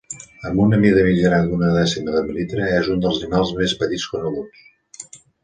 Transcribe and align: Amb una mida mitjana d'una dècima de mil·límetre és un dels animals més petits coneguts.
Amb 0.51 0.61
una 0.61 0.77
mida 0.85 1.03
mitjana 1.07 1.41
d'una 1.51 1.69
dècima 1.75 2.15
de 2.15 2.23
mil·límetre 2.31 2.71
és 2.79 2.91
un 2.95 3.05
dels 3.05 3.21
animals 3.21 3.53
més 3.61 3.77
petits 3.85 4.09
coneguts. 4.17 4.67